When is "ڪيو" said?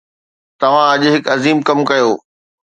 1.89-2.11